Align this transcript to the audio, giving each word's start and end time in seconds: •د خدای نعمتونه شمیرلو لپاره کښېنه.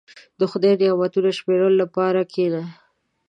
•د 0.39 0.41
خدای 0.51 0.73
نعمتونه 0.81 1.29
شمیرلو 1.37 1.77
لپاره 1.83 2.19
کښېنه. 2.31 2.61